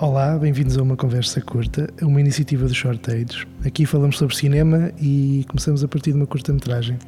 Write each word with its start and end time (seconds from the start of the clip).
Olá, 0.00 0.38
bem-vindos 0.38 0.78
a 0.78 0.82
uma 0.82 0.96
conversa 0.96 1.42
curta, 1.42 1.92
uma 2.00 2.18
iniciativa 2.18 2.66
dos 2.66 2.74
Shortage. 2.74 3.46
Aqui 3.66 3.84
falamos 3.84 4.16
sobre 4.16 4.34
cinema 4.34 4.90
e 4.98 5.44
começamos 5.46 5.84
a 5.84 5.88
partir 5.88 6.12
de 6.12 6.16
uma 6.16 6.26
curta-metragem. 6.26 6.98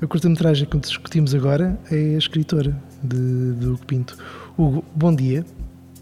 A 0.00 0.06
curta-metragem 0.06 0.66
que 0.66 0.78
discutimos 0.78 1.34
agora 1.34 1.78
é 1.92 2.14
a 2.14 2.16
escritora 2.16 2.74
de, 3.02 3.52
de 3.52 3.66
Hugo 3.66 3.84
Pinto. 3.84 4.16
Hugo, 4.56 4.82
bom 4.96 5.14
dia, 5.14 5.44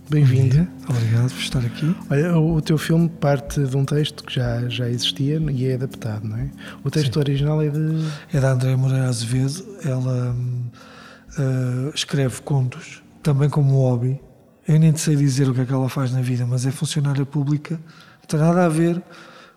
bem-vindo. 0.09 0.65
Obrigado 0.89 1.29
por 1.29 1.41
estar 1.41 1.59
aqui. 1.59 1.93
Olha, 2.09 2.39
o, 2.39 2.55
o 2.55 2.63
teu 2.63 2.79
filme 2.79 3.09
parte 3.09 3.61
de 3.61 3.77
um 3.77 3.85
texto 3.85 4.23
que 4.23 4.33
já, 4.33 4.69
já 4.69 4.89
existia 4.89 5.43
e 5.51 5.67
é 5.67 5.75
adaptado, 5.75 6.29
não 6.29 6.37
é? 6.37 6.49
O 6.85 6.91
texto 6.91 7.15
Sim. 7.15 7.19
original 7.19 7.61
é 7.61 7.69
de. 7.69 8.07
É 8.33 8.39
da 8.39 8.53
Andréa 8.53 8.77
Moreira 8.77 9.09
Azevedo. 9.09 9.67
Ela 9.85 10.37
uh, 10.37 11.91
escreve 11.93 12.41
contos, 12.43 13.03
também 13.25 13.51
como 13.51 13.75
hobby. 13.75 14.21
Eu 14.67 14.79
nem 14.79 14.95
sei 14.97 15.17
dizer 15.17 15.49
o 15.49 15.55
que 15.55 15.61
é 15.63 15.65
que 15.65 15.73
ela 15.73 15.89
faz 15.89 16.13
na 16.13 16.21
vida, 16.21 16.47
mas 16.47 16.65
é 16.65 16.71
funcionária 16.71 17.27
pública. 17.27 17.75
Não 17.75 18.27
tem 18.29 18.39
nada 18.39 18.65
a 18.65 18.69
ver 18.69 19.03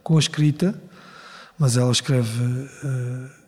com 0.03 0.17
a 0.17 0.19
escrita, 0.19 0.79
mas 1.57 1.77
ela 1.77 1.91
escreve. 1.91 2.41
Uh, 2.41 3.45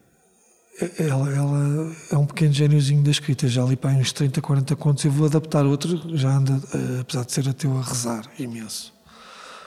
ela, 1.00 1.34
ela, 1.34 1.96
é 2.12 2.18
um 2.18 2.26
pequeno 2.28 2.54
gêniozinho 2.54 3.04
da 3.04 3.10
escrita. 3.10 3.48
Já 3.48 3.64
li 3.64 3.76
para 3.76 3.90
uns 3.92 4.12
30, 4.12 4.40
40 4.40 4.76
contos. 4.76 5.04
Eu 5.04 5.12
vou 5.12 5.26
adaptar 5.26 5.66
outro, 5.66 6.16
já 6.16 6.30
anda, 6.30 6.54
uh, 6.54 7.02
apesar 7.02 7.26
de 7.26 7.32
ser 7.32 7.50
ateu, 7.50 7.76
a 7.76 7.82
rezar 7.82 8.26
imenso, 8.38 8.94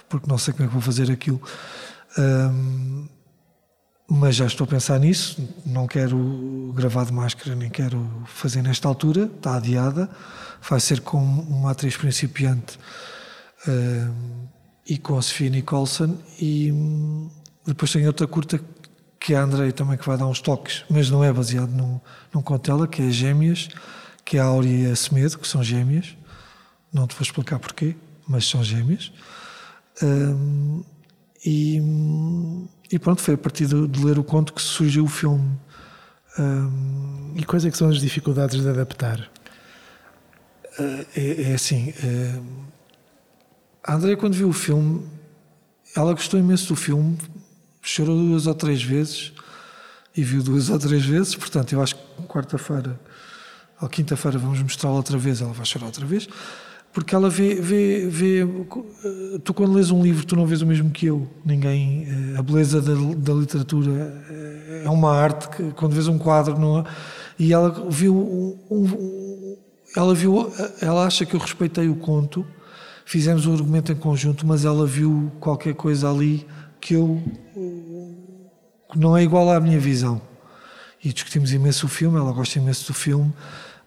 porque 0.08 0.28
não 0.28 0.38
sei 0.38 0.54
como 0.54 0.64
é 0.64 0.68
que 0.68 0.72
vou 0.72 0.82
fazer 0.82 1.10
aquilo. 1.10 1.42
Um, 2.16 3.08
mas 4.12 4.34
já 4.34 4.46
estou 4.46 4.64
a 4.64 4.68
pensar 4.68 4.98
nisso. 4.98 5.40
Não 5.64 5.86
quero 5.86 6.72
gravar 6.74 7.04
de 7.04 7.12
máscara, 7.12 7.54
nem 7.54 7.70
quero 7.70 8.08
fazer 8.26 8.62
nesta 8.62 8.88
altura. 8.88 9.30
Está 9.36 9.56
adiada. 9.56 10.10
Vai 10.68 10.80
ser 10.80 11.00
com 11.00 11.18
uma 11.18 11.70
atriz 11.70 11.96
principiante 11.96 12.78
uh, 13.66 14.48
e 14.86 14.98
com 14.98 15.16
a 15.16 15.22
Sofia 15.22 15.50
Nicholson. 15.50 16.18
E 16.38 16.70
um, 16.72 17.30
depois 17.66 17.92
tem 17.92 18.06
outra 18.06 18.26
curta 18.26 18.60
que 19.18 19.34
é 19.34 19.36
a 19.36 19.42
Andrei 19.42 19.70
também 19.70 19.98
que 19.98 20.06
vai 20.06 20.16
dar 20.16 20.26
uns 20.26 20.40
toques, 20.40 20.82
mas 20.88 21.10
não 21.10 21.22
é 21.22 21.30
baseado 21.30 21.70
num, 21.70 22.00
num 22.32 22.40
conto 22.40 22.66
dela, 22.66 22.88
que 22.88 23.02
é 23.02 23.10
Gêmeas, 23.10 23.68
que 24.24 24.38
é 24.38 24.40
a 24.40 24.44
Áurea 24.44 24.88
e 24.88 24.90
a 24.90 24.96
Semedo, 24.96 25.38
que 25.38 25.46
são 25.46 25.62
gêmeas. 25.62 26.16
Não 26.90 27.06
te 27.06 27.14
vou 27.14 27.22
explicar 27.22 27.58
porquê, 27.58 27.94
mas 28.26 28.46
são 28.48 28.64
gêmeas. 28.64 29.12
Um, 30.02 30.82
e, 31.44 31.80
e, 32.90 32.98
pronto, 32.98 33.20
foi 33.20 33.34
a 33.34 33.38
partir 33.38 33.66
de, 33.66 33.86
de, 33.88 34.04
ler 34.04 34.18
o 34.18 34.24
conto 34.24 34.52
que 34.52 34.62
surgiu 34.62 35.04
o 35.04 35.08
filme. 35.08 35.50
Um, 36.38 37.34
e 37.36 37.44
quais 37.44 37.64
é 37.64 37.70
que 37.70 37.76
são 37.76 37.88
as 37.88 38.00
dificuldades 38.00 38.60
de 38.60 38.68
adaptar? 38.68 39.30
Uh, 40.80 41.06
é, 41.14 41.50
é, 41.50 41.54
assim, 41.54 41.90
uh, 41.90 42.42
a 43.84 43.94
Andrea 43.94 44.16
quando 44.16 44.32
viu 44.32 44.48
o 44.48 44.52
filme, 44.52 45.06
ela 45.94 46.12
gostou 46.12 46.40
imenso 46.40 46.68
do 46.68 46.76
filme, 46.76 47.18
chorou 47.82 48.16
duas 48.16 48.46
ou 48.46 48.54
três 48.54 48.82
vezes 48.82 49.32
e 50.16 50.24
viu 50.24 50.42
duas 50.42 50.70
ou 50.70 50.78
três 50.78 51.04
vezes, 51.04 51.34
portanto 51.34 51.74
eu 51.74 51.82
acho 51.82 51.96
que 51.96 52.22
quarta-feira 52.26 52.98
ou 53.78 53.90
quinta-feira 53.90 54.38
vamos 54.38 54.62
mostrá-la 54.62 54.96
outra 54.96 55.18
vez, 55.18 55.42
ela 55.42 55.52
vai 55.52 55.66
chorar 55.66 55.86
outra 55.86 56.06
vez 56.06 56.26
porque 56.92 57.14
ela 57.14 57.30
vê, 57.30 57.54
vê, 57.54 58.06
vê. 58.08 58.40
Tu, 59.44 59.54
quando 59.54 59.74
lês 59.74 59.90
um 59.90 60.02
livro, 60.02 60.26
tu 60.26 60.34
não 60.34 60.44
vês 60.44 60.60
o 60.60 60.66
mesmo 60.66 60.90
que 60.90 61.06
eu. 61.06 61.28
Ninguém. 61.44 62.06
A 62.36 62.42
beleza 62.42 62.82
da, 62.82 62.94
da 63.16 63.32
literatura 63.32 64.24
é 64.84 64.90
uma 64.90 65.14
arte 65.14 65.48
que, 65.50 65.70
quando 65.72 65.92
vês 65.92 66.08
um 66.08 66.18
quadro, 66.18 66.58
não. 66.58 66.84
E 67.38 67.52
ela 67.52 67.70
viu. 67.88 68.16
Um, 68.16 68.58
um, 68.74 69.19
ela 69.96 70.14
viu. 70.14 70.52
Ela 70.80 71.06
acha 71.06 71.24
que 71.26 71.34
eu 71.34 71.40
respeitei 71.40 71.88
o 71.88 71.96
conto, 71.96 72.46
fizemos 73.04 73.46
o 73.46 73.52
argumento 73.52 73.92
em 73.92 73.96
conjunto, 73.96 74.46
mas 74.46 74.64
ela 74.64 74.86
viu 74.86 75.32
qualquer 75.40 75.74
coisa 75.74 76.10
ali 76.10 76.46
que 76.80 76.94
eu. 76.94 77.22
que 78.92 78.98
não 78.98 79.16
é 79.16 79.22
igual 79.22 79.50
à 79.50 79.60
minha 79.60 79.78
visão. 79.78 80.20
E 81.02 81.12
discutimos 81.12 81.52
imenso 81.52 81.86
o 81.86 81.88
filme, 81.88 82.18
ela 82.18 82.32
gosta 82.32 82.58
imenso 82.58 82.86
do 82.88 82.94
filme 82.94 83.32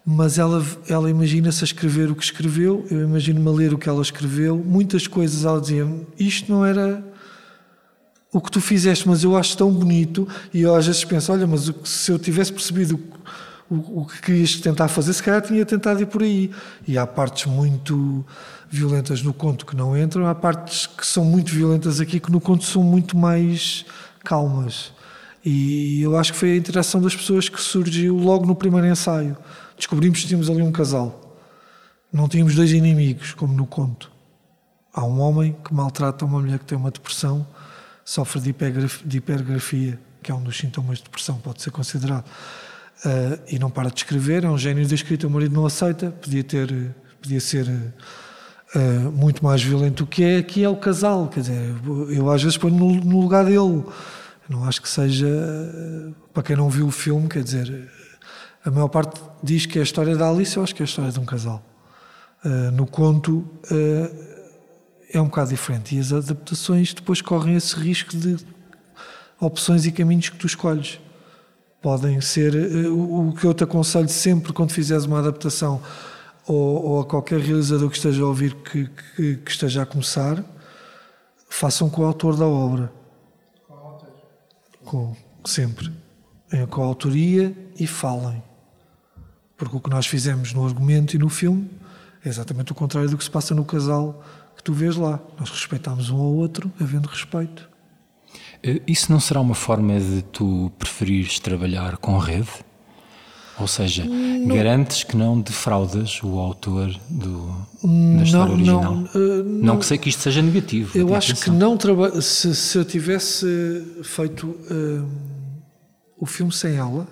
mas 0.06 0.38
ela, 0.38 0.66
ela 0.90 1.10
imagina-se 1.10 1.64
a 1.64 1.66
escrever 1.66 2.12
o 2.12 2.16
que 2.16 2.24
escreveu, 2.24 2.86
eu 2.92 3.02
imagino-me 3.04 3.48
a 3.48 3.52
ler 3.52 3.74
o 3.74 3.78
que 3.78 3.88
ela 3.88 4.02
escreveu. 4.02 4.58
Muitas 4.58 5.08
coisas 5.08 5.46
ela 5.46 5.62
dizia: 5.62 5.88
Isto 6.20 6.52
não 6.52 6.66
era 6.66 7.04
o 8.32 8.42
que 8.42 8.52
tu 8.52 8.60
fizeste, 8.60 9.08
mas 9.08 9.24
eu 9.24 9.38
acho 9.38 9.58
tão 9.58 9.72
bonito. 9.72 10.28
E 10.54 10.62
eu 10.62 10.76
às 10.76 10.88
vezes 10.88 11.06
penso: 11.06 11.32
Olha, 11.32 11.48
mas 11.48 11.72
se 11.86 12.12
eu 12.12 12.20
tivesse 12.20 12.52
percebido 12.52 13.00
o, 13.74 14.02
o, 14.02 14.06
que 14.06 14.22
querias 14.22 14.56
tentar 14.56 14.88
fazer, 14.88 15.14
se 15.14 15.24
calhar 15.24 15.42
tinha 15.42 15.66
tentado 15.66 16.02
ir 16.02 16.06
por 16.06 16.22
aí. 16.22 16.52
E 16.88 16.98
há 16.98 17.08
partes 17.08 17.46
muito 17.46 18.26
violentas 18.70 19.22
no 19.22 19.34
conto 19.34 19.66
que 19.66 19.76
não 19.76 19.98
entram, 19.98 20.28
há 20.28 20.36
partes 20.36 20.88
que 20.88 21.06
são 21.06 21.24
muito 21.24 21.52
violentas 21.52 22.00
aqui 22.00 22.20
que 22.20 22.32
no 22.32 22.42
conto 22.42 22.64
são 22.64 22.84
muito 22.84 23.18
mais 23.18 23.86
calmas. 24.24 24.92
E 25.46 26.02
eu 26.02 26.18
acho 26.18 26.32
que 26.34 26.40
foi 26.40 26.54
a 26.54 26.56
interação 26.56 27.02
das 27.02 27.16
pessoas 27.16 27.50
que 27.50 27.60
surgiu 27.60 28.18
logo 28.18 28.46
no 28.46 28.56
primeiro 28.56 28.88
ensaio 28.88 29.36
descobrimos 29.78 30.22
que 30.22 30.28
tínhamos 30.28 30.50
ali 30.50 30.62
um 30.62 30.72
casal. 30.72 31.38
Não 32.12 32.28
tínhamos 32.28 32.56
dois 32.56 32.72
inimigos, 32.72 33.34
como 33.34 33.54
no 33.54 33.66
conto. 33.66 34.12
Há 34.94 35.04
um 35.04 35.20
homem 35.20 35.56
que 35.64 35.74
maltrata 35.74 36.26
uma 36.26 36.40
mulher 36.40 36.60
que 36.60 36.66
tem 36.66 36.78
uma 36.78 36.92
depressão, 36.92 37.46
sofre 38.06 38.40
de 38.40 38.50
hipergrafia, 38.52 39.08
de 39.08 39.18
hipergrafia 39.18 40.00
que 40.22 40.32
é 40.32 40.36
um 40.36 40.42
dos 40.42 40.58
sintomas 40.58 41.00
de 41.00 41.04
depressão, 41.04 41.38
pode 41.40 41.62
ser 41.62 41.72
considerado, 41.72 42.24
uh, 43.06 43.40
e 43.48 43.60
não 43.60 43.70
para 43.70 43.90
de 43.90 43.98
escrever. 43.98 44.44
É 44.44 44.50
um 44.50 44.58
gênio 44.58 44.88
da 44.88 44.96
escrita, 44.96 45.28
o 45.28 45.30
marido 45.30 45.54
não 45.54 45.66
aceita, 45.66 46.12
podia, 46.12 46.44
ter, 46.44 46.96
podia 47.22 47.40
ser 47.40 47.68
uh, 47.68 49.12
muito 49.12 49.44
mais 49.44 49.62
violento 49.64 50.04
do 50.04 50.08
que 50.08 50.24
é. 50.24 50.38
Aqui 50.38 50.64
é 50.64 50.70
o 50.70 50.76
casal, 50.76 51.28
quer 51.28 51.42
dizer, 51.42 51.76
eu 52.10 52.30
às 52.30 52.42
vezes 52.42 52.58
ponho 52.58 52.76
no, 52.76 52.94
no 52.96 53.22
lugar 53.22 53.46
dele. 53.46 53.84
Não 54.50 54.66
acho 54.66 54.82
que 54.82 54.90
seja, 54.90 55.28
para 56.34 56.44
quem 56.44 56.56
não 56.56 56.70
viu 56.70 56.88
o 56.88 56.92
filme, 56.92 57.30
quer 57.30 57.44
dizer, 57.44 57.90
a 58.64 58.70
maior 58.70 58.90
parte 58.90 59.22
diz 59.42 59.66
que 59.66 59.78
é 59.78 59.82
a 59.82 59.84
história 59.84 60.18
da 60.18 60.30
Alice, 60.30 60.58
eu 60.58 60.64
acho 60.64 60.76
que 60.76 60.82
é 60.82 60.86
a 60.86 60.88
história 60.88 61.12
de 61.12 61.20
um 61.20 61.26
casal. 61.26 61.64
No 62.74 62.86
conto 62.86 63.50
é 65.14 65.22
um 65.22 65.26
bocado 65.26 65.52
diferente 65.52 65.96
e 65.96 66.00
as 66.00 66.12
adaptações 66.12 66.94
depois 66.94 67.22
correm 67.22 67.56
esse 67.56 67.74
risco 67.76 68.18
de 68.18 68.36
opções 69.40 69.86
e 69.86 69.92
caminhos 69.94 70.28
que 70.30 70.38
tu 70.38 70.46
escolhes. 70.46 71.00
Podem 71.84 72.22
ser 72.22 72.56
uh, 72.56 73.28
o 73.28 73.34
que 73.34 73.46
eu 73.46 73.54
te 73.54 73.66
aconselho 73.66 74.08
sempre 74.08 74.54
quando 74.54 74.72
fizeres 74.72 75.04
uma 75.04 75.20
adaptação 75.20 75.82
ou, 76.48 76.86
ou 76.86 77.02
a 77.02 77.06
qualquer 77.06 77.42
realizador 77.42 77.90
que 77.90 77.98
esteja 77.98 78.24
a 78.24 78.26
ouvir 78.26 78.56
que, 78.56 78.88
que, 78.88 79.36
que 79.36 79.52
esteja 79.52 79.84
a 79.84 79.86
começar, 79.86 80.42
façam 81.50 81.90
com 81.90 82.02
o 82.02 82.06
autor 82.06 82.38
da 82.38 82.48
obra. 82.48 82.90
Com 83.68 83.74
o 83.74 83.78
autor? 83.78 84.10
Com, 84.86 85.16
sempre. 85.44 85.92
Com 86.70 86.84
a 86.84 86.86
autoria 86.86 87.54
e 87.78 87.86
falem. 87.86 88.42
Porque 89.58 89.76
o 89.76 89.80
que 89.82 89.90
nós 89.90 90.08
fizemos 90.08 90.54
no 90.54 90.66
argumento 90.66 91.18
e 91.18 91.20
no 91.20 91.28
filme 91.28 91.70
é 92.24 92.30
exatamente 92.30 92.72
o 92.72 92.76
contrário 92.76 93.10
do 93.10 93.18
que 93.18 93.24
se 93.26 93.30
passa 93.30 93.54
no 93.54 93.66
casal 93.66 94.24
que 94.56 94.64
tu 94.64 94.72
vês 94.72 94.96
lá. 94.96 95.20
Nós 95.38 95.50
respeitamos 95.50 96.10
um 96.10 96.16
ao 96.16 96.34
outro, 96.34 96.72
havendo 96.80 97.10
respeito. 97.10 97.73
Isso 98.88 99.12
não 99.12 99.20
será 99.20 99.42
uma 99.42 99.56
forma 99.56 100.00
de 100.00 100.22
tu 100.24 100.72
preferires 100.80 101.40
trabalhar 101.40 101.98
com 101.98 102.18
rede? 102.18 102.50
Ou 103.60 103.68
seja, 103.68 104.04
não. 104.04 104.56
garantes 104.56 105.04
que 105.04 105.16
não 105.16 105.40
defraudas 105.40 106.22
o 106.24 106.40
autor 106.40 106.90
do, 107.08 107.56
da 108.18 108.24
história 108.24 108.48
não, 108.48 108.54
original? 108.54 108.96
Não, 108.96 109.04
uh, 109.04 109.44
não, 109.44 109.66
não, 109.66 109.80
que 109.80 109.86
sei 109.86 109.98
que 109.98 110.10
isto 110.10 110.22
seja 110.22 110.42
negativo. 110.42 110.98
Eu 110.98 111.14
acho 111.14 111.34
atenção. 111.34 111.54
que 111.54 111.60
não 111.60 111.78
trabalho. 111.78 112.20
Se, 112.22 112.56
se, 112.56 112.78
eu 112.78 112.84
tivesse 112.84 113.46
feito 114.04 114.48
uh, 114.48 115.08
o 116.18 116.26
filme 116.26 116.52
sem 116.52 116.76
ela, 116.76 117.08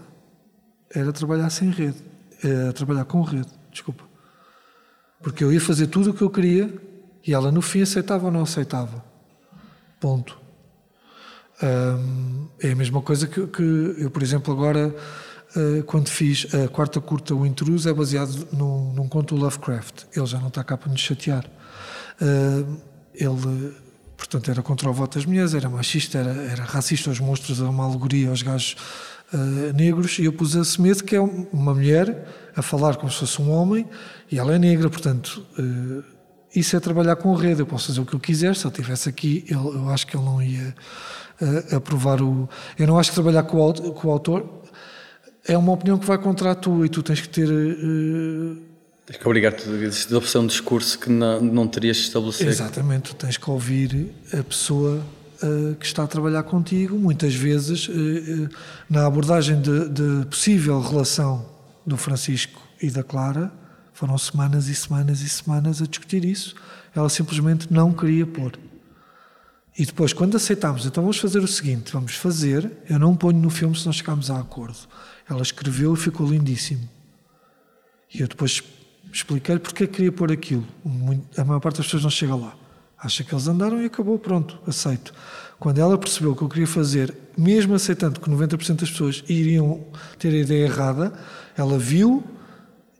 era 0.94 1.13
trabalhar 1.13 1.50
sem 1.50 1.69
rede 1.69 2.11
a 2.69 2.73
trabalhar 2.73 3.06
com 3.06 3.22
rede, 3.22 3.47
desculpa. 3.72 4.03
Porque 5.22 5.43
eu 5.43 5.53
ia 5.53 5.61
fazer 5.61 5.87
tudo 5.87 6.09
o 6.09 6.14
que 6.14 6.22
eu 6.22 6.29
queria 6.29 6.73
e 7.26 7.34
ela 7.34 7.52
no 7.52 7.61
fim 7.61 7.81
aceitava 7.81 8.26
ou 8.26 8.31
não 8.31 8.41
aceitava. 8.41 9.03
Ponto. 9.99 10.41
Um, 11.63 12.47
é 12.59 12.72
a 12.72 12.75
mesma 12.75 13.02
coisa 13.02 13.28
que, 13.28 13.46
que, 13.47 13.96
eu, 13.97 14.09
por 14.09 14.23
exemplo, 14.23 14.53
agora, 14.53 14.96
uh, 15.55 15.84
quando 15.84 16.09
fiz 16.09 16.47
a 16.53 16.67
quarta 16.67 16.99
curta, 16.99 17.35
O 17.35 17.46
Intruso, 17.46 17.87
é 17.87 17.93
baseado 17.93 18.47
num, 18.52 18.93
num 18.93 19.08
conto 19.08 19.35
Lovecraft. 19.35 20.05
Ele 20.16 20.25
já 20.25 20.40
não 20.40 20.47
está 20.47 20.63
cá 20.63 20.78
para 20.78 20.91
nos 20.91 21.02
chatear. 21.02 21.46
Uh, 22.19 22.78
ele, 23.13 23.73
portanto, 24.17 24.49
era 24.49 24.61
contra 24.61 24.90
o 24.90 24.93
voto 24.93 25.17
das 25.17 25.25
mulheres, 25.25 25.53
era 25.53 25.69
machista, 25.69 26.17
era, 26.17 26.31
era 26.31 26.63
racista 26.63 27.09
aos 27.09 27.19
monstros, 27.19 27.59
era 27.59 27.69
uma 27.69 27.85
alegoria 27.85 28.29
aos 28.29 28.41
gajos 28.41 28.75
uh, 29.34 29.73
negros 29.75 30.17
e 30.19 30.25
eu 30.25 30.34
pus 30.34 30.55
a 30.55 30.64
Semedo, 30.64 31.03
que 31.03 31.16
é 31.16 31.22
uma 31.22 31.73
mulher 31.73 32.28
a 32.55 32.61
falar 32.61 32.96
como 32.96 33.11
se 33.11 33.19
fosse 33.19 33.41
um 33.41 33.52
homem 33.52 33.87
e 34.31 34.40
ela 34.40 34.55
é 34.55 34.59
negra, 34.59 34.90
portanto, 34.90 35.46
uh, 35.59 36.03
isso 36.56 36.76
é 36.76 36.80
trabalhar 36.80 37.16
com 37.16 37.34
rede. 37.34 37.62
Eu 37.62 37.66
posso 37.66 37.88
fazer 37.88 38.02
o 38.02 38.06
que 38.06 38.14
eu 38.14 38.20
quiser, 38.20 38.56
se 38.56 38.66
ele 38.66 38.74
estivesse 38.74 39.09
aqui, 39.09 39.46
ele, 39.48 39.59
eu 39.59 39.90
acho 39.90 40.06
que 40.08 40.16
ele 40.16 40.26
não 40.26 40.42
ia 40.42 40.76
uh, 41.42 41.76
aprovar 41.76 42.22
o. 42.22 42.50
Eu 42.78 42.88
não 42.88 42.98
acho 42.98 43.12
que 43.12 43.16
trabalhar 43.16 43.44
com 43.44 43.58
o, 43.58 43.94
com 43.94 44.08
o, 44.08 44.12
autor 44.12 44.62
é 45.48 45.58
uma 45.58 45.72
opinião 45.72 45.98
que 45.98 46.06
vai 46.06 46.18
contra 46.18 46.52
a 46.52 46.56
tua 46.56 46.86
e 46.86 46.90
tu 46.90 47.02
tens 47.02 47.22
que 47.22 47.30
ter. 47.30 47.48
Tens 49.06 49.18
que 49.18 49.28
obrigar-te 49.28 49.64
a 49.68 50.08
adopção 50.08 50.44
de 50.44 50.50
discurso 50.50 50.98
que 51.00 51.09
não, 51.09 51.42
não 51.42 51.68
terias 51.68 51.98
de 51.98 52.03
estabelecer. 52.03 52.48
Exatamente, 52.48 53.09
tu 53.09 53.16
tens 53.16 53.38
que 53.38 53.50
ouvir 53.50 54.14
a 54.32 54.44
pessoa 54.44 55.03
uh, 55.44 55.76
que 55.76 55.86
está 55.86 56.03
a 56.03 56.08
trabalhar 56.08 56.44
contigo, 56.44 56.98
muitas 56.98 57.34
vezes 57.34 57.88
uh, 57.88 57.92
uh, 57.92 58.50
na 58.90 59.06
abordagem 59.06 59.59
de, 59.62 59.90
de, 59.90 60.26
possível 60.28 60.80
relação 60.80 61.46
do 61.86 61.98
Francisco 61.98 62.62
e 62.82 62.90
da 62.90 63.03
Clara, 63.03 63.52
foram 64.02 64.18
semanas 64.18 64.68
e 64.68 64.74
semanas 64.74 65.22
e 65.22 65.30
semanas 65.30 65.80
a 65.80 65.86
discutir 65.86 66.26
isso. 66.26 66.56
Ela 66.96 67.08
simplesmente 67.08 67.72
não 67.72 67.94
queria 67.94 68.26
pôr. 68.26 68.58
E 69.78 69.86
depois, 69.86 70.12
quando 70.12 70.36
aceitámos, 70.36 70.88
então 70.88 71.03
vamos 71.03 71.20
fazer 71.20 71.38
o 71.38 71.48
seguinte: 71.48 71.94
vamos 71.94 72.16
fazer, 72.16 72.72
eu 72.90 72.98
não 72.98 73.16
ponho 73.16 73.38
no 73.38 73.52
filme 73.52 73.78
se 73.78 73.86
nós 73.86 73.98
chegarmos 73.98 74.32
a 74.32 74.40
acordo. 74.40 74.80
Ela 75.30 75.44
escreveu 75.44 75.94
e 75.94 75.98
ficou 75.98 76.28
lindíssimo. 76.28 76.90
E 78.12 78.22
eu 78.22 78.28
depois 78.28 78.64
expliquei-lhe 79.14 79.59
porque 79.62 79.84
é 79.84 79.88
queria 79.88 80.12
pôr 80.12 80.32
aquilo. 80.32 80.66
A 81.38 81.46
maior 81.46 81.59
parte 81.59 81.78
das 81.78 81.86
pessoas 81.86 82.02
não 82.02 82.09
chega 82.09 82.34
lá. 82.34 82.56
Acha 82.98 83.24
que 83.24 83.32
eles 83.32 83.48
andaram 83.48 83.80
e 83.84 83.86
acabou, 83.86 84.18
pronto, 84.18 84.59
aceito. 84.66 85.14
Quando 85.59 85.78
ela 85.78 85.96
percebeu 85.96 86.32
o 86.32 86.36
que 86.36 86.42
eu 86.42 86.50
queria 86.50 86.68
fazer, 86.68 87.16
mesmo 87.38 87.76
aceitando 87.76 88.20
que 88.20 88.28
90% 88.28 88.80
das 88.80 88.90
pessoas 88.90 89.24
iriam 89.30 89.86
ter 90.18 90.30
a 90.30 90.38
ideia 90.38 90.66
errada, 90.66 91.14
ela 91.56 91.78
viu 91.78 92.24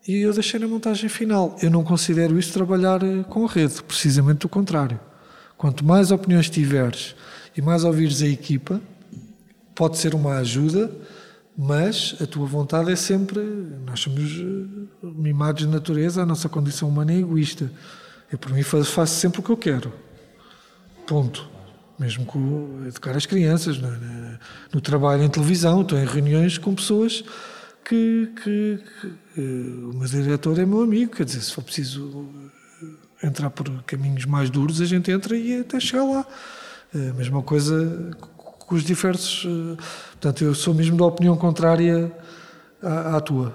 e 0.07 0.18
eu 0.21 0.33
deixei 0.33 0.59
na 0.59 0.68
montagem 0.68 1.09
final. 1.09 1.56
Eu 1.62 1.69
não 1.69 1.83
considero 1.83 2.38
isso 2.39 2.53
trabalhar 2.53 3.03
eh, 3.03 3.24
com 3.30 3.45
a 3.45 3.50
rede, 3.50 3.81
precisamente 3.83 4.45
o 4.45 4.50
contrário. 4.50 5.00
Quanto 5.57 5.86
mais 5.86 6.12
opiniões 6.12 6.50
tiveres 6.50 7.15
e 7.56 7.62
mais 7.62 7.83
ouvires 7.83 8.21
a 8.21 8.27
equipa, 8.27 8.81
pode 9.75 9.98
ser 9.98 10.15
uma 10.15 10.38
ajuda, 10.38 10.92
mas 11.56 12.15
a 12.19 12.25
tua 12.25 12.48
vontade 12.48 12.92
é 12.92 12.95
sempre. 12.95 13.39
Nós 13.86 14.00
somos 14.00 14.24
eh, 14.24 15.07
mimados 15.15 15.65
de 15.65 15.71
natureza, 15.71 16.24
a 16.24 16.25
nossa 16.25 16.50
condição 16.50 16.89
humana 16.89 17.13
é 17.13 17.18
egoísta. 17.18 17.71
Eu, 18.31 18.39
por 18.39 18.51
mim, 18.53 18.63
faço 18.63 19.07
sempre 19.07 19.39
o 19.39 19.44
que 19.44 19.51
eu 19.51 19.57
quero. 19.57 19.94
Ponto. 21.06 21.50
Mesmo 22.00 22.25
com 22.25 22.83
educar 22.88 23.15
as 23.15 23.27
crianças, 23.27 23.77
no, 23.77 23.92
no 24.74 24.81
trabalho 24.81 25.21
em 25.21 25.30
televisão, 25.30 25.81
estou 25.81 26.00
em 26.00 26.06
reuniões 26.06 26.57
com 26.57 26.74
pessoas 26.74 27.24
que, 27.83 28.31
que, 28.43 28.79
que 29.01 29.07
eh, 29.37 29.85
o 29.91 29.97
meu 29.97 30.07
diretor 30.07 30.57
é 30.59 30.65
meu 30.65 30.81
amigo, 30.81 31.15
quer 31.15 31.25
dizer, 31.25 31.41
se 31.41 31.53
for 31.53 31.63
preciso 31.63 32.27
eh, 33.21 33.27
entrar 33.27 33.49
por 33.49 33.69
caminhos 33.83 34.25
mais 34.25 34.49
duros, 34.49 34.81
a 34.81 34.85
gente 34.85 35.11
entra 35.11 35.35
e 35.35 35.61
até 35.61 35.79
chegar 35.79 36.03
lá. 36.03 36.25
A 36.93 37.13
mesma 37.13 37.41
coisa 37.41 38.11
com 38.59 38.75
os 38.75 38.83
diversos. 38.83 39.47
Portanto, 40.11 40.43
eu 40.43 40.53
sou 40.53 40.73
mesmo 40.73 40.97
da 40.97 41.05
opinião 41.05 41.37
contrária 41.37 42.11
à, 42.83 43.15
à 43.15 43.21
tua. 43.21 43.53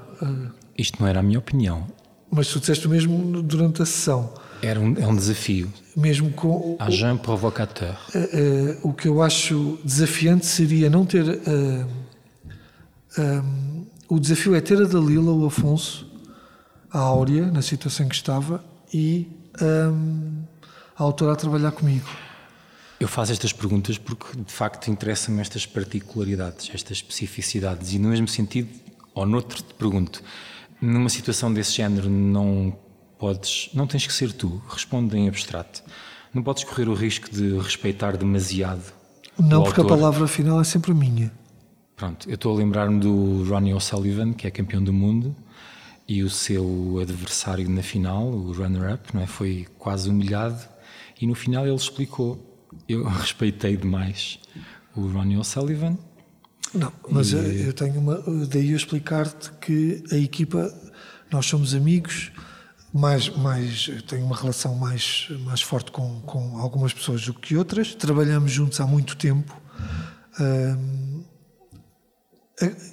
Isto 0.78 1.02
não 1.02 1.06
era 1.06 1.20
a 1.20 1.22
minha 1.22 1.38
opinião. 1.38 1.86
Mas 2.30 2.48
tu 2.48 2.60
disseste 2.60 2.88
mesmo 2.88 3.42
durante 3.42 3.82
a 3.82 3.86
sessão. 3.86 4.32
Era 4.62 4.80
um, 4.80 4.94
é 4.96 5.06
um 5.06 5.14
desafio. 5.14 5.72
Mesmo 5.96 6.30
com. 6.30 6.76
Agent 6.78 7.20
provocateur. 7.20 7.96
Uh, 8.14 8.18
uh, 8.18 8.88
o 8.88 8.92
que 8.92 9.08
eu 9.08 9.22
acho 9.22 9.78
desafiante 9.84 10.46
seria 10.46 10.90
não 10.90 11.04
ter. 11.04 11.24
Uh, 11.24 11.86
o 14.08 14.18
desafio 14.18 14.54
é 14.54 14.60
ter 14.60 14.80
a 14.80 14.86
Dalila, 14.86 15.32
o 15.32 15.46
Afonso, 15.46 16.06
a 16.90 16.98
Áurea, 16.98 17.46
na 17.50 17.62
situação 17.62 18.06
em 18.06 18.08
que 18.08 18.14
estava, 18.14 18.64
e 18.92 19.28
um, 19.60 20.42
a 20.96 21.02
autora 21.02 21.32
a 21.32 21.36
trabalhar 21.36 21.72
comigo. 21.72 22.06
Eu 22.98 23.08
faço 23.08 23.32
estas 23.32 23.52
perguntas 23.52 23.98
porque, 23.98 24.36
de 24.36 24.52
facto, 24.52 24.88
interessam-me 24.88 25.40
estas 25.40 25.66
particularidades, 25.66 26.70
estas 26.72 26.98
especificidades, 26.98 27.92
e 27.92 27.98
no 27.98 28.08
mesmo 28.08 28.28
sentido, 28.28 28.68
ou 29.14 29.26
noutro, 29.26 29.62
te 29.62 29.74
pergunto 29.74 30.22
numa 30.80 31.08
situação 31.08 31.52
desse 31.52 31.72
género 31.72 32.08
não 32.08 32.76
podes, 33.18 33.70
não 33.72 33.86
tens 33.86 34.06
que 34.06 34.12
ser 34.12 34.32
tu, 34.32 34.62
responde 34.68 35.16
em 35.16 35.28
abstrato. 35.28 35.82
Não 36.32 36.42
podes 36.42 36.64
correr 36.64 36.88
o 36.88 36.94
risco 36.94 37.30
de 37.30 37.58
respeitar 37.58 38.16
demasiado. 38.16 38.92
Não, 39.38 39.62
porque 39.62 39.80
autor. 39.80 39.94
a 39.94 39.98
palavra 39.98 40.28
final 40.28 40.60
é 40.60 40.64
sempre 40.64 40.92
minha. 40.92 41.32
Pronto, 41.96 42.28
eu 42.28 42.34
estou 42.34 42.54
a 42.54 42.58
lembrar-me 42.58 43.00
do 43.00 43.44
Ronnie 43.44 43.72
O'Sullivan, 43.72 44.32
que 44.32 44.46
é 44.46 44.50
campeão 44.50 44.84
do 44.84 44.92
mundo, 44.92 45.34
e 46.06 46.22
o 46.22 46.30
seu 46.30 46.98
adversário 47.00 47.68
na 47.68 47.82
final, 47.82 48.28
o 48.28 48.52
runner-up, 48.52 49.14
não 49.14 49.22
é? 49.22 49.26
foi 49.26 49.66
quase 49.78 50.10
humilhado, 50.10 50.62
e 51.20 51.26
no 51.26 51.34
final 51.34 51.66
ele 51.66 51.74
explicou. 51.74 52.54
Eu 52.88 53.04
respeitei 53.08 53.76
demais 53.76 54.38
o 54.94 55.06
Ronnie 55.08 55.38
O'Sullivan 55.38 55.96
não, 56.74 56.92
mas 57.08 57.32
e... 57.32 57.66
eu 57.66 57.72
tenho 57.72 57.98
uma. 58.00 58.22
Daí 58.46 58.70
eu 58.70 58.76
explicar-te 58.76 59.50
que 59.60 60.02
a 60.12 60.16
equipa, 60.16 60.72
nós 61.30 61.46
somos 61.46 61.74
amigos, 61.74 62.32
mais, 62.92 63.28
mais, 63.30 63.90
tenho 64.06 64.24
uma 64.24 64.36
relação 64.36 64.74
mais, 64.74 65.28
mais 65.44 65.62
forte 65.62 65.90
com, 65.90 66.20
com 66.22 66.58
algumas 66.58 66.92
pessoas 66.92 67.24
do 67.24 67.34
que 67.34 67.56
outras, 67.56 67.94
trabalhamos 67.94 68.52
juntos 68.52 68.80
há 68.80 68.86
muito 68.86 69.16
tempo. 69.16 69.60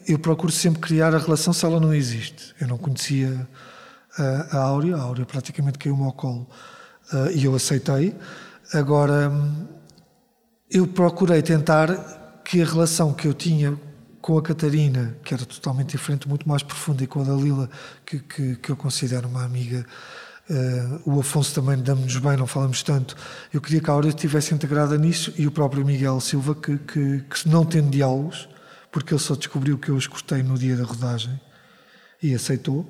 Eu 0.07 0.19
procuro 0.19 0.51
sempre 0.51 0.81
criar 0.81 1.15
a 1.15 1.17
relação 1.17 1.53
se 1.53 1.65
ela 1.65 1.79
não 1.79 1.93
existe. 1.93 2.53
Eu 2.59 2.67
não 2.67 2.77
conhecia 2.77 3.47
a, 4.17 4.57
a 4.57 4.61
Áurea, 4.63 4.95
a 4.95 5.01
Áurea 5.01 5.25
praticamente 5.25 5.79
caiu-me 5.79 6.03
ao 6.03 6.11
colo 6.11 6.47
uh, 7.13 7.31
e 7.33 7.45
eu 7.45 7.55
aceitei. 7.55 8.15
Agora, 8.73 9.31
eu 10.69 10.87
procurei 10.87 11.41
tentar 11.41 12.41
que 12.43 12.61
a 12.61 12.65
relação 12.65 13.13
que 13.13 13.27
eu 13.27 13.33
tinha 13.33 13.79
com 14.21 14.37
a 14.37 14.41
Catarina, 14.41 15.17
que 15.23 15.33
era 15.33 15.45
totalmente 15.45 15.91
diferente, 15.91 16.27
muito 16.27 16.47
mais 16.47 16.63
profunda, 16.63 17.03
e 17.03 17.07
com 17.07 17.21
a 17.21 17.23
Dalila, 17.23 17.69
que, 18.05 18.19
que, 18.19 18.55
que 18.55 18.69
eu 18.69 18.75
considero 18.75 19.27
uma 19.27 19.43
amiga, 19.43 19.85
uh, 20.49 21.09
o 21.09 21.19
Afonso 21.19 21.53
também 21.53 21.77
damos-nos 21.77 22.17
bem, 22.17 22.37
não 22.37 22.47
falamos 22.47 22.81
tanto. 22.83 23.15
Eu 23.53 23.61
queria 23.61 23.81
que 23.81 23.89
a 23.89 23.93
Áurea 23.93 24.09
estivesse 24.09 24.53
integrada 24.53 24.97
nisso 24.97 25.33
e 25.37 25.45
o 25.45 25.51
próprio 25.51 25.85
Miguel 25.85 26.19
Silva, 26.19 26.55
que, 26.55 26.77
que, 26.79 27.19
que 27.21 27.49
não 27.49 27.65
tem 27.65 27.89
diálogos, 27.89 28.47
porque 28.93 29.11
ele 29.11 29.19
só 29.19 29.33
descobriu 29.35 29.77
que 29.79 29.89
eu 29.89 29.95
os 29.95 30.05
cortei 30.05 30.43
no 30.43 30.55
dia 30.55 30.77
da 30.77 30.83
rodagem 30.83 31.41
e 32.21 32.33
aceitou. 32.33 32.85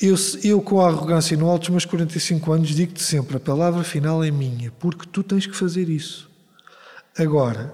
Eu, 0.00 0.16
eu, 0.42 0.60
com 0.60 0.80
a 0.80 0.88
arrogância 0.88 1.36
no 1.36 1.48
alto 1.48 1.62
dos 1.62 1.70
meus 1.70 1.84
45 1.84 2.52
anos, 2.52 2.68
digo-te 2.70 3.00
sempre: 3.00 3.36
a 3.36 3.40
palavra 3.40 3.84
final 3.84 4.24
é 4.24 4.30
minha, 4.32 4.72
porque 4.72 5.06
tu 5.06 5.22
tens 5.22 5.46
que 5.46 5.56
fazer 5.56 5.88
isso. 5.88 6.28
Agora, 7.16 7.72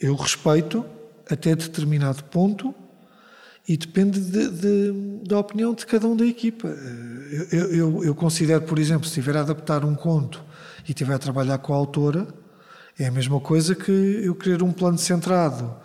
eu 0.00 0.14
respeito 0.14 0.86
até 1.28 1.56
determinado 1.56 2.22
ponto 2.24 2.72
e 3.66 3.76
depende 3.76 4.20
de, 4.20 4.50
de, 4.50 4.92
da 5.26 5.40
opinião 5.40 5.74
de 5.74 5.84
cada 5.84 6.06
um 6.06 6.14
da 6.14 6.24
equipa. 6.24 6.68
Eu, 7.50 7.74
eu, 7.74 8.04
eu, 8.04 8.14
considero, 8.14 8.62
por 8.62 8.78
exemplo, 8.78 9.04
se 9.04 9.18
estiver 9.18 9.36
a 9.36 9.40
adaptar 9.40 9.84
um 9.84 9.96
conto 9.96 10.44
e 10.86 10.92
estiver 10.92 11.14
a 11.14 11.18
trabalhar 11.18 11.58
com 11.58 11.74
a 11.74 11.76
autora, 11.76 12.28
é 12.96 13.06
a 13.06 13.10
mesma 13.10 13.40
coisa 13.40 13.74
que 13.74 13.90
eu 13.90 14.36
querer 14.36 14.62
um 14.62 14.70
plano 14.70 14.96
centrado 14.96 15.82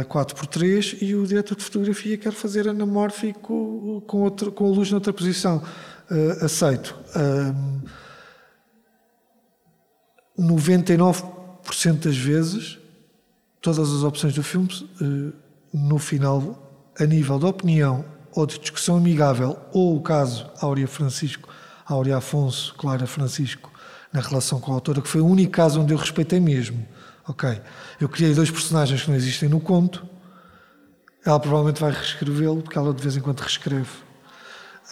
a 0.00 0.04
4x3 0.04 0.98
e 1.00 1.14
o 1.14 1.26
diretor 1.26 1.56
de 1.56 1.64
fotografia 1.64 2.18
quer 2.18 2.32
fazer 2.32 2.68
anamórfico 2.68 4.02
com, 4.06 4.22
outra, 4.22 4.50
com 4.50 4.66
a 4.66 4.68
luz 4.68 4.90
noutra 4.90 5.12
posição. 5.12 5.62
Uh, 6.10 6.44
aceito. 6.44 6.94
Uh, 7.16 7.82
99% 10.38 11.24
das 12.04 12.16
vezes 12.16 12.78
todas 13.62 13.78
as 13.92 14.02
opções 14.02 14.34
do 14.34 14.42
filme, 14.42 14.68
eh, 15.00 15.32
no 15.72 15.98
final, 15.98 16.92
a 16.98 17.06
nível 17.06 17.38
de 17.38 17.46
opinião 17.46 18.04
ou 18.34 18.44
de 18.44 18.58
discussão 18.58 18.96
amigável, 18.96 19.56
ou 19.72 19.96
o 19.96 20.02
caso 20.02 20.50
Áurea 20.60 20.88
Francisco, 20.88 21.48
Áurea 21.86 22.16
Afonso, 22.16 22.74
Clara 22.74 23.06
Francisco, 23.06 23.70
na 24.12 24.20
relação 24.20 24.60
com 24.60 24.72
a 24.72 24.74
autora, 24.74 25.00
que 25.00 25.08
foi 25.08 25.20
o 25.20 25.26
único 25.26 25.52
caso 25.52 25.80
onde 25.80 25.94
eu 25.94 25.98
respeitei 25.98 26.40
mesmo. 26.40 26.84
Ok, 27.28 27.60
eu 28.00 28.08
criei 28.08 28.34
dois 28.34 28.50
personagens 28.50 29.02
que 29.02 29.08
não 29.08 29.16
existem 29.16 29.48
no 29.48 29.60
conto, 29.60 30.04
ela 31.24 31.38
provavelmente 31.38 31.80
vai 31.80 31.92
reescrevê-lo, 31.92 32.62
porque 32.62 32.76
ela 32.76 32.92
de 32.92 33.00
vez 33.00 33.16
em 33.16 33.20
quando 33.20 33.40
reescreve. 33.40 33.88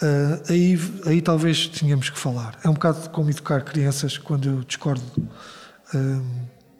Uh, 0.01 0.41
aí, 0.49 0.79
aí 1.05 1.21
talvez 1.21 1.67
tínhamos 1.67 2.09
que 2.09 2.17
falar. 2.17 2.57
É 2.63 2.69
um 2.69 2.73
bocado 2.73 3.09
como 3.09 3.29
educar 3.29 3.61
crianças 3.61 4.17
quando 4.17 4.49
eu 4.49 4.63
discordo 4.63 5.03
uh, 5.93 6.25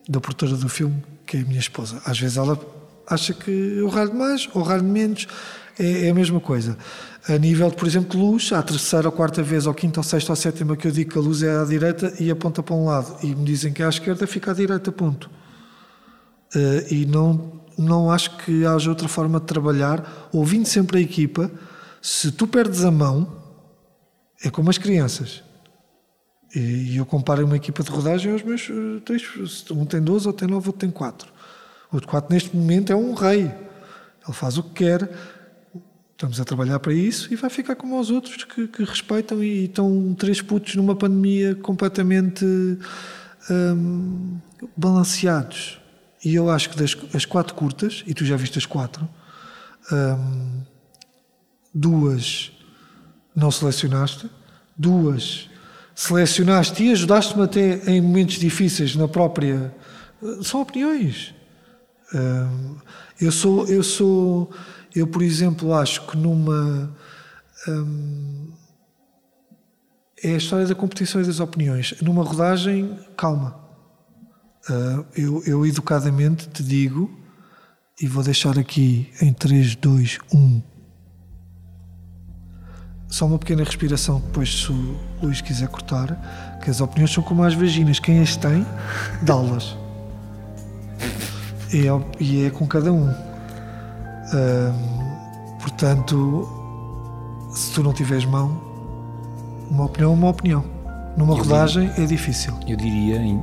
da 0.07 0.21
produtora 0.21 0.55
do 0.55 0.69
filme, 0.69 1.03
que 1.25 1.37
é 1.37 1.41
a 1.41 1.43
minha 1.43 1.59
esposa. 1.59 2.01
Às 2.05 2.19
vezes 2.19 2.37
ela 2.37 2.57
acha 3.07 3.33
que 3.33 3.51
eu 3.51 3.89
ralho 3.89 4.15
mais 4.15 4.47
ou 4.53 4.63
ralho 4.63 4.83
menos, 4.83 5.27
é, 5.77 6.07
é, 6.07 6.09
a 6.09 6.13
mesma 6.13 6.39
coisa. 6.39 6.77
A 7.27 7.37
nível, 7.37 7.69
de, 7.69 7.75
por 7.75 7.87
exemplo, 7.87 8.19
luz, 8.19 8.51
à 8.53 8.63
terceira 8.63 9.07
ou 9.07 9.11
quarta 9.11 9.43
vez, 9.43 9.67
ou 9.67 9.73
quinta 9.73 9.99
ou 9.99 10.03
sexta 10.03 10.31
ou 10.31 10.35
sétima 10.35 10.75
que 10.77 10.87
eu 10.87 10.91
digo 10.91 11.11
que 11.11 11.17
a 11.17 11.21
luz 11.21 11.43
é 11.43 11.59
à 11.59 11.65
direita 11.65 12.13
e 12.19 12.31
aponta 12.31 12.63
para 12.63 12.73
um 12.73 12.85
lado, 12.85 13.17
e 13.21 13.35
me 13.35 13.43
dizem 13.43 13.73
que 13.73 13.83
é 13.83 13.85
à 13.85 13.89
esquerda, 13.89 14.25
fica 14.25 14.51
à 14.51 14.53
direita, 14.53 14.91
ponto. 14.91 15.29
Uh, 16.55 16.93
e 16.93 17.05
não, 17.05 17.61
não 17.77 18.11
acho 18.11 18.37
que 18.37 18.65
haja 18.65 18.89
outra 18.89 19.07
forma 19.07 19.39
de 19.39 19.45
trabalhar, 19.45 20.29
ouvindo 20.33 20.65
sempre 20.65 20.99
a 20.99 21.01
equipa, 21.01 21.51
se 22.01 22.31
tu 22.31 22.47
perdes 22.47 22.83
a 22.83 22.91
mão, 22.91 23.41
é 24.43 24.49
como 24.49 24.69
as 24.69 24.77
crianças. 24.77 25.43
E 26.53 26.97
eu 26.97 27.05
comparo 27.05 27.45
uma 27.45 27.55
equipa 27.55 27.81
de 27.81 27.89
rodagem 27.89 28.31
aos 28.31 28.43
meus 28.43 28.69
eh, 28.69 28.99
três. 29.05 29.23
Um 29.71 29.85
tem 29.85 30.01
12, 30.01 30.27
outro 30.27 30.45
tem 30.45 30.53
9, 30.53 30.67
outro 30.67 30.79
tem 30.79 30.91
4. 30.91 31.31
O 31.91 31.99
de 31.99 32.07
4 32.07 32.33
neste 32.33 32.55
momento 32.55 32.91
é 32.91 32.95
um 32.95 33.13
rei. 33.13 33.43
Ele 33.43 34.33
faz 34.33 34.57
o 34.57 34.63
que 34.63 34.83
quer. 34.83 35.09
Estamos 36.11 36.41
a 36.41 36.45
trabalhar 36.45 36.79
para 36.79 36.93
isso 36.93 37.33
e 37.33 37.35
vai 37.35 37.49
ficar 37.49 37.75
como 37.75 37.99
os 37.99 38.11
outros 38.11 38.43
que, 38.43 38.67
que 38.67 38.83
respeitam 38.83 39.43
e, 39.43 39.65
estão 39.65 40.13
três 40.13 40.41
putos 40.41 40.75
numa 40.75 40.95
pandemia 40.95 41.55
completamente 41.55 42.45
hum, 43.49 44.37
balanceados. 44.75 45.80
E 46.23 46.35
eu 46.35 46.49
acho 46.49 46.69
que 46.69 46.77
das 46.77 46.95
as 47.13 47.25
quatro 47.25 47.53
curtas, 47.55 48.03
e 48.05 48.13
tu 48.13 48.23
já 48.25 48.35
viste 48.35 48.57
as 48.57 48.65
quatro, 48.65 49.07
hum, 49.91 50.61
duas 51.73 52.51
não 53.35 53.49
selecionaste, 53.49 54.29
duas 54.77 55.49
selecionaste 55.95 56.83
e 56.83 56.91
ajudaste-me 56.91 57.43
até 57.43 57.91
em 57.91 58.01
momentos 58.01 58.35
difíceis 58.35 58.95
na 58.95 59.07
própria. 59.07 59.73
São 60.43 60.61
opiniões. 60.61 61.33
Hum, 62.13 62.75
eu 63.19 63.31
sou, 63.31 63.67
eu 63.67 63.83
sou 63.83 64.51
eu, 64.93 65.07
por 65.07 65.21
exemplo, 65.21 65.73
acho 65.73 66.05
que 66.07 66.17
numa. 66.17 66.93
Hum, 67.67 68.51
é 70.23 70.33
a 70.33 70.37
história 70.37 70.67
da 70.67 70.75
competição 70.75 71.21
e 71.21 71.25
das 71.25 71.39
opiniões. 71.39 71.99
Numa 72.01 72.23
rodagem, 72.23 72.99
calma. 73.17 73.60
Uh, 74.69 75.05
eu, 75.15 75.43
eu, 75.45 75.65
educadamente 75.65 76.47
te 76.49 76.63
digo, 76.63 77.09
e 77.99 78.07
vou 78.07 78.23
deixar 78.23 78.57
aqui 78.59 79.11
em 79.21 79.33
3, 79.33 79.75
2, 79.75 80.19
1. 80.33 80.61
Só 83.07 83.25
uma 83.25 83.37
pequena 83.37 83.63
respiração, 83.63 84.19
depois, 84.19 84.63
se 84.63 84.71
o 84.71 84.99
Luís 85.21 85.41
quiser 85.41 85.67
cortar, 85.67 86.59
que 86.63 86.69
as 86.69 86.79
opiniões 86.79 87.11
são 87.11 87.23
como 87.23 87.43
as 87.43 87.53
vaginas. 87.53 87.99
Quem 87.99 88.21
as 88.21 88.37
tem, 88.37 88.65
dá-las. 89.21 89.75
E 91.73 91.87
é, 91.87 91.91
e 92.19 92.45
é 92.45 92.49
com 92.49 92.67
cada 92.67 92.91
um 92.93 93.11
portanto, 95.59 96.47
se 97.53 97.73
tu 97.73 97.83
não 97.83 97.93
tiveres 97.93 98.25
mão, 98.25 98.61
uma 99.69 99.85
opinião 99.85 100.11
é 100.11 100.13
uma 100.13 100.29
opinião. 100.29 100.63
Numa 101.17 101.33
eu 101.33 101.37
rodagem 101.39 101.87
diria, 101.89 102.03
é 102.03 102.07
difícil. 102.07 102.53
Eu 102.67 102.77
diria 102.77 103.17
em. 103.17 103.41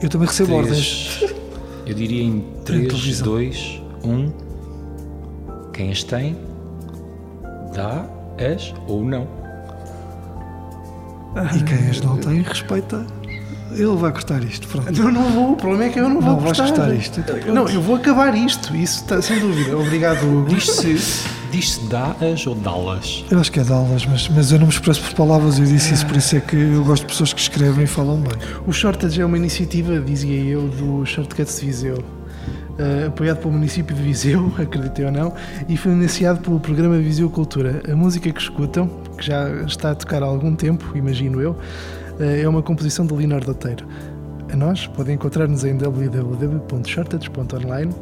Eu 0.00 0.08
também 0.08 0.28
recebo 0.28 0.62
três, 0.62 0.66
ordens. 0.66 1.24
Eu 1.86 1.94
diria 1.94 2.22
em 2.22 2.44
3, 2.64 3.20
2, 3.20 3.82
1. 4.04 4.32
Quem 5.72 5.90
as 5.90 6.02
tem, 6.02 6.36
dá-as 7.74 8.74
ou 8.86 9.04
não. 9.04 9.26
E 11.54 11.62
quem 11.62 11.90
as 11.90 12.00
não 12.00 12.16
tem, 12.16 12.42
respeita 12.42 13.06
ele 13.72 13.96
vai 13.96 14.10
cortar 14.12 14.42
isto, 14.42 14.66
pronto. 14.66 14.90
Não, 14.92 15.12
não 15.12 15.30
vou, 15.30 15.52
o 15.52 15.56
problema 15.56 15.84
é 15.84 15.88
que 15.90 16.00
eu 16.00 16.08
não 16.08 16.20
vou 16.20 16.36
não 16.36 16.42
cortar. 16.42 16.68
Não 16.68 16.74
vais 16.76 17.08
cortar 17.08 17.22
isto. 17.22 17.52
Não, 17.52 17.68
eu 17.68 17.82
vou 17.82 17.96
acabar 17.96 18.34
isto, 18.34 18.74
isso 18.74 19.02
está 19.02 19.20
sem 19.20 19.38
dúvida. 19.40 19.76
Obrigado, 19.76 20.24
Hugo. 20.24 20.48
Diz-se 21.50 21.80
diz 21.80 21.88
dá-as 21.88 22.46
ou 22.46 22.54
dá-las? 22.54 23.24
Eu 23.30 23.38
acho 23.38 23.50
que 23.50 23.60
é 23.60 23.64
dá-las, 23.64 24.04
mas, 24.04 24.28
mas 24.28 24.52
eu 24.52 24.58
não 24.58 24.66
me 24.66 24.72
expresso 24.72 25.00
por 25.02 25.14
palavras, 25.14 25.58
eu 25.58 25.64
disse 25.64 25.94
isso, 25.94 26.06
por 26.06 26.16
isso 26.16 26.36
é 26.36 26.40
que 26.40 26.56
eu 26.56 26.84
gosto 26.84 27.04
de 27.04 27.08
pessoas 27.08 27.32
que 27.32 27.40
escrevem 27.40 27.84
e 27.84 27.86
falam 27.86 28.20
bem. 28.20 28.34
O 28.66 28.72
Shortage 28.72 29.18
é 29.20 29.24
uma 29.24 29.38
iniciativa, 29.38 29.98
dizia 29.98 30.38
eu, 30.42 30.68
do 30.68 31.06
Shortcuts 31.06 31.60
de 31.60 31.66
Viseu. 31.66 31.96
Uh, 31.96 33.08
apoiado 33.08 33.38
pelo 33.38 33.54
município 33.54 33.96
de 33.96 34.02
Viseu, 34.02 34.52
acreditei 34.60 35.06
ou 35.06 35.10
não, 35.10 35.32
e 35.68 35.76
foi 35.76 35.90
iniciado 35.92 36.38
pelo 36.40 36.60
programa 36.60 36.96
Viseu 36.98 37.28
Cultura. 37.30 37.82
A 37.90 37.96
música 37.96 38.30
que 38.30 38.40
escutam, 38.40 38.86
que 39.16 39.26
já 39.26 39.48
está 39.62 39.90
a 39.92 39.94
tocar 39.94 40.22
há 40.22 40.26
algum 40.26 40.54
tempo, 40.54 40.92
imagino 40.94 41.40
eu, 41.40 41.56
eh, 42.20 42.42
é 42.42 42.48
uma 42.48 42.62
composição 42.62 43.06
de 43.06 43.14
Leonardo 43.14 43.50
Oteiro. 43.50 43.86
A 44.52 44.56
nós 44.56 44.86
podem 44.86 45.16
encontrar-nos 45.16 45.64
em 45.64 45.76
www.shortage.online 45.76 47.92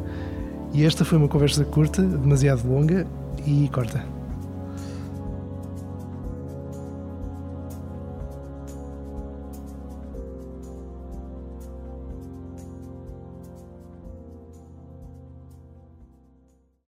e 0.73 0.85
esta 0.85 1.03
foi 1.03 1.17
uma 1.17 1.27
conversa 1.27 1.65
curta, 1.65 2.03
demasiado 2.03 2.67
longa 2.67 3.07
e 3.47 3.69
corta. 3.69 4.16